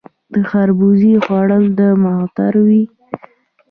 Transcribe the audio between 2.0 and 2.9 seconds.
معطره وي